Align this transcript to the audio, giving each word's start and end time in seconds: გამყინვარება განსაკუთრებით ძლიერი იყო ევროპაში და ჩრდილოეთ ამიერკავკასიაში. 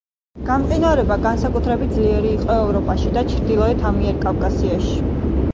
გამყინვარება 0.45 1.17
განსაკუთრებით 1.25 1.93
ძლიერი 1.99 2.31
იყო 2.37 2.49
ევროპაში 2.63 3.13
და 3.19 3.25
ჩრდილოეთ 3.35 3.87
ამიერკავკასიაში. 3.91 4.99